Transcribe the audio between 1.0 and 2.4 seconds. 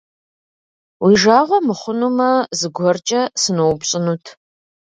Уи жагъуэ мыхъунумэ,